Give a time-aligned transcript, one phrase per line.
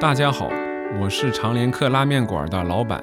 [0.00, 0.50] 大家好，
[1.00, 3.02] 我是长联客拉面馆的老板，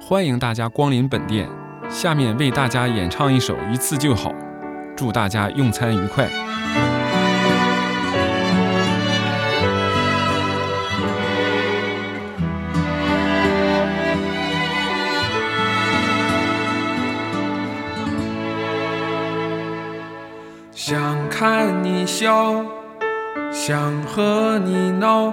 [0.00, 1.48] 欢迎大家光临本店。
[1.88, 4.30] 下面为大家演唱一首《一次就好》，
[4.96, 6.28] 祝大家用餐愉快。
[20.72, 22.62] 想看你笑，
[23.52, 25.32] 想和你闹，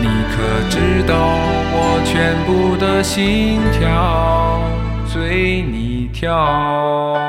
[0.00, 1.16] 你可知道
[1.72, 4.60] 我全部的心跳
[5.06, 7.28] 随你跳？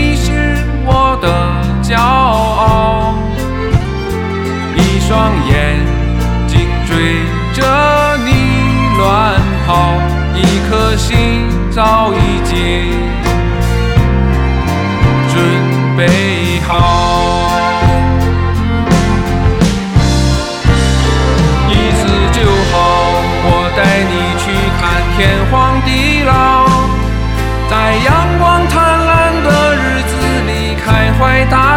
[1.91, 3.13] 骄傲。
[4.77, 5.51] 一双眼
[6.47, 7.59] 睛追着
[8.25, 8.29] 你
[8.97, 9.35] 乱
[9.67, 9.99] 跑，
[10.33, 12.55] 一颗心早已经
[15.33, 15.35] 准
[15.97, 16.71] 备好。
[21.67, 22.01] 一次
[22.31, 22.39] 就
[22.71, 22.73] 好，
[23.43, 24.43] 我带你去
[24.79, 24.81] 看
[25.17, 25.19] 天
[25.51, 25.53] 荒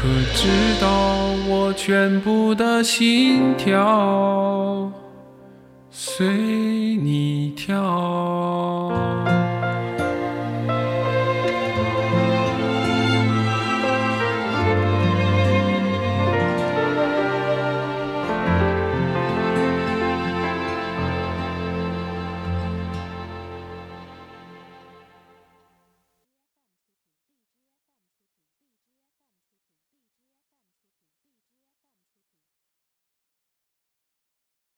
[0.00, 0.46] 可知
[0.80, 0.88] 道
[1.48, 4.92] 我全部的心跳
[5.90, 9.47] 随你跳？